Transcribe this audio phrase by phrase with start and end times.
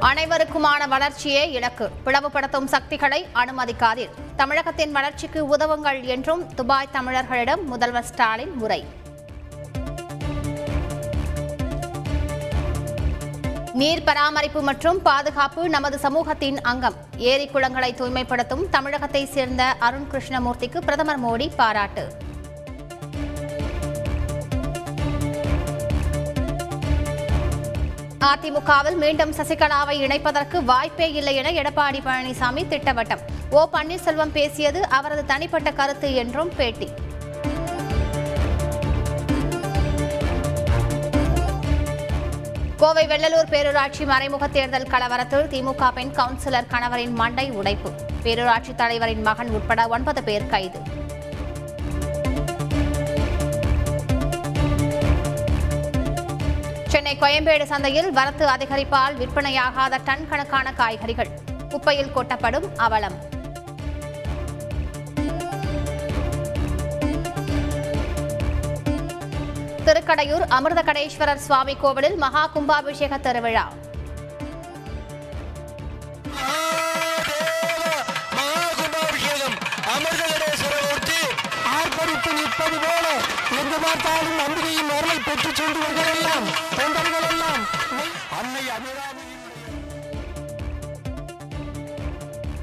[0.00, 1.90] அனைவருக்குமான வளர்ச்சியே இலக்கு.
[2.04, 4.08] பிளவுபடுத்தும் சக்திகளை அனுமதிக்காதீர்.
[4.36, 8.86] தமிழகத்தின் வளர்ச்சிக்கு உதவுங்கள் என்றும் துபாய் தமிழர்களிடம் முதல்வர் ஸ்டாலின் உரை.
[13.72, 16.94] நீர் பராமரிப்பு மற்றும் பாதுகாப்பு நமது சமூகத்தின் அங்கம்.
[17.16, 22.12] ஏரி குளங்களை தூய்மைப்படுத்தும் தமிழகத்தை சேர்ந்த அருண் கிருஷ்ணமூர்த்திக்கு பிரதமர் மோடி பாராட்டு.
[28.26, 33.22] அதிமுகவில் மீண்டும் சசிகலாவை இணைப்பதற்கு வாய்ப்பே இல்லை என எடப்பாடி பழனிசாமி திட்டவட்டம்.
[33.50, 36.88] ஓ பன்னீர்செல்வம் பேசியது அவரது தனிப்பட்ட கருத்து என்றும் பேட்டி.
[42.76, 47.92] கோவை வெள்ளலூர் பேரூராட்சி மறைமுக தேர்தல் கலவரத்தில் திமுக பெண் கவுன்சிலர் கணவரின் மண்டை உடைப்பு.
[48.22, 50.80] பேரூராட்சி தலைவரின் மகன் உட்பட ஒன்பது பேர் கைது.
[57.20, 61.30] கோயம்பேடு சந்தையில் வரத்து அதிகரிப்பால் விற்பனையாகாத டன் கணக்கான காய்கறிகள்.
[61.68, 63.16] குப்பையில் கொட்டப்படும் அவலம்.
[69.86, 73.66] திருக்கடையூர் அமிர்தகடேஸ்வரர் சுவாமி கோவிலில் மகா கும்பாபிஷேக திருவிழா.
[78.38, 79.56] மகாகும்பாபிஷேகம்
[79.94, 81.20] அமிர்தகடேஸ்வரமூர்த்தி
[81.76, 83.06] ஆர்ப்பரித்து நிற்பது போல.
[83.60, 84.38] எங்கு பார்த்தாலும்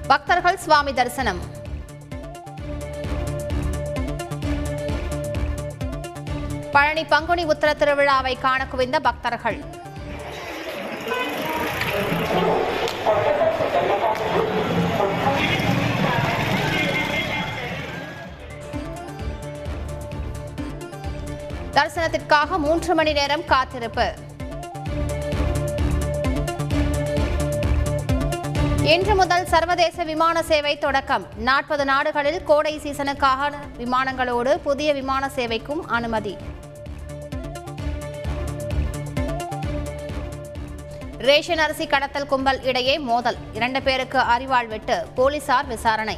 [0.08, 1.40] பக்தர்கள் சுவாமி தரிசனம்.
[6.72, 9.60] பழனி பங்குனி உத்தர திருவிழாவை காண குவிந்த பக்தர்கள்.
[21.74, 24.08] தரிசனத்திற்காக மூன்று மணி நேரம் காத்திருப்பு.
[28.92, 31.26] இன்று முதல் சர்வதேச விமான சேவை தொடக்கம்.
[31.38, 36.38] நாற்பது நாடுகளில் கோடை சீசனுக்காக விமானங்களோடு புதிய விமான சேவைக்கும் அனுமதி.
[41.18, 43.38] ரேஷன் அரிசி கடத்தல் கும்பல் இடையே மோதல்.
[43.54, 46.18] இரண்டு பேருக்கு அறிவாள் வெட்டு போலீசார் விசாரணை.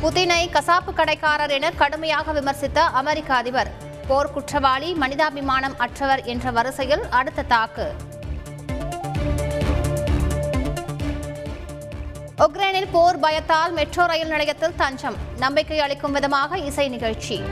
[0.00, 3.84] புதினை கசாப்பு கடைக்காரர் என கடுமையாக விமர்சித்த அமெரிக்க அதிபர்.
[4.08, 7.86] போர் குற்றவாளி மனிதாபிமானம் அற்றவர் என்ற வரிசையில் அடுத்த தாக்கு.
[12.38, 15.16] உக்ரைனில் போர் பயத்தால் மெட்ரோ ரயில் நிலையத்தில் தஞ்சம்.
[15.38, 17.42] நம்பிக்கை அளிக்கும் விதமாக இசை நிகழ்ச்சி.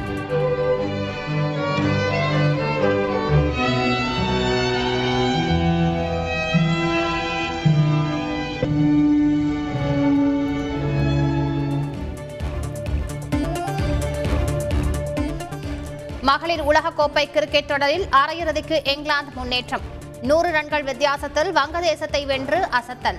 [16.29, 19.81] மகளிர் உலகக்கோப்பை கிரிக்கெட் தொடரில் அரையிறுதிக்கு இங்கிலாந்து முன்னேற்றம்.
[20.23, 23.19] நூறு ரன்கள் வித்தியாசத்தில் வங்கதேசத்தை வென்று அசத்தல்.